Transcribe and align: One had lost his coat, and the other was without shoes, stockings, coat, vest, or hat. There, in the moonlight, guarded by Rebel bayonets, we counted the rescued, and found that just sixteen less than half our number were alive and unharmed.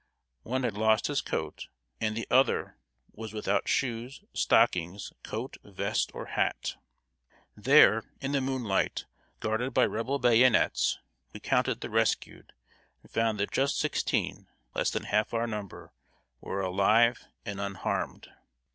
One 0.41 0.63
had 0.63 0.73
lost 0.73 1.05
his 1.05 1.21
coat, 1.21 1.67
and 1.99 2.17
the 2.17 2.25
other 2.31 2.75
was 3.11 3.33
without 3.33 3.67
shoes, 3.67 4.23
stockings, 4.33 5.13
coat, 5.21 5.57
vest, 5.63 6.09
or 6.15 6.25
hat. 6.25 6.75
There, 7.55 8.05
in 8.19 8.31
the 8.31 8.41
moonlight, 8.41 9.05
guarded 9.41 9.75
by 9.75 9.85
Rebel 9.85 10.17
bayonets, 10.17 10.97
we 11.33 11.39
counted 11.39 11.81
the 11.81 11.89
rescued, 11.91 12.51
and 13.03 13.11
found 13.11 13.39
that 13.39 13.51
just 13.51 13.77
sixteen 13.77 14.47
less 14.73 14.89
than 14.89 15.03
half 15.03 15.35
our 15.35 15.45
number 15.45 15.93
were 16.39 16.61
alive 16.61 17.27
and 17.45 17.61
unharmed. 17.61 18.27